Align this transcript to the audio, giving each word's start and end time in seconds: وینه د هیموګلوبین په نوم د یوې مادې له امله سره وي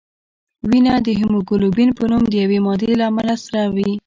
وینه 0.69 0.93
د 1.05 1.07
هیموګلوبین 1.19 1.89
په 1.97 2.03
نوم 2.11 2.23
د 2.29 2.33
یوې 2.43 2.59
مادې 2.65 2.91
له 2.99 3.05
امله 3.09 3.35
سره 3.45 3.61
وي 3.75 3.91